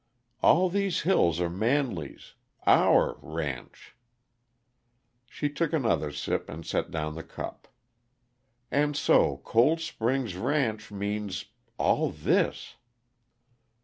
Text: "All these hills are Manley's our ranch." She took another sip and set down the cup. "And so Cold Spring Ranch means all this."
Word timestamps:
"All 0.41 0.67
these 0.67 1.01
hills 1.01 1.39
are 1.39 1.47
Manley's 1.47 2.33
our 2.65 3.19
ranch." 3.21 3.95
She 5.27 5.47
took 5.47 5.73
another 5.73 6.11
sip 6.11 6.49
and 6.49 6.65
set 6.65 6.89
down 6.89 7.13
the 7.13 7.21
cup. 7.21 7.67
"And 8.71 8.97
so 8.97 9.37
Cold 9.43 9.79
Spring 9.79 10.25
Ranch 10.41 10.89
means 10.91 11.45
all 11.77 12.09
this." 12.09 12.77